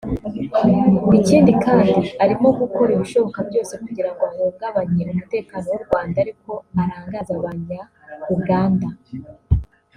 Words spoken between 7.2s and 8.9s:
abanyauganda